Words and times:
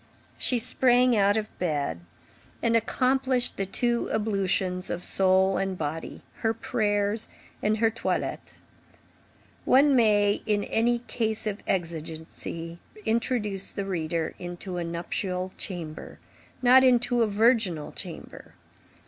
She 0.39 0.57
sprang 0.57 1.15
out 1.15 1.37
of 1.37 1.55
bed 1.59 1.99
and 2.63 2.75
accomplished 2.75 3.55
the 3.57 3.67
two 3.67 4.09
ablutions 4.11 4.89
of 4.89 5.03
soul 5.03 5.57
and 5.57 5.77
body, 5.77 6.23
her 6.37 6.55
prayers 6.55 7.27
and 7.61 7.77
her 7.77 7.91
toilet. 7.91 8.55
One 9.63 9.95
may, 9.95 10.41
in 10.47 10.63
a 10.63 10.97
case 11.05 11.45
of 11.45 11.61
exigency, 11.67 12.79
introduce 13.05 13.71
the 13.71 13.85
reader 13.85 14.33
into 14.39 14.77
a 14.77 14.83
nuptial 14.83 15.53
chamber, 15.55 16.17
not 16.63 16.83
into 16.83 17.21
a 17.21 17.27
virginal 17.27 17.91
chamber. 17.91 18.55